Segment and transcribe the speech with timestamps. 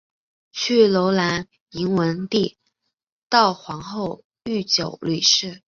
[0.51, 2.57] 去柔然迎文帝
[3.29, 5.59] 悼皇后郁久闾氏。